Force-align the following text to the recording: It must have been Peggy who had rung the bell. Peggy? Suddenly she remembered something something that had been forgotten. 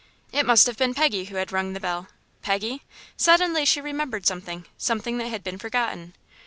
It 0.31 0.47
must 0.47 0.65
have 0.65 0.79
been 0.79 0.95
Peggy 0.95 1.25
who 1.25 1.35
had 1.35 1.51
rung 1.51 1.73
the 1.73 1.79
bell. 1.79 2.07
Peggy? 2.41 2.81
Suddenly 3.17 3.65
she 3.65 3.79
remembered 3.81 4.25
something 4.25 4.65
something 4.75 5.19
that 5.19 5.27
had 5.27 5.43
been 5.43 5.59
forgotten. 5.59 6.15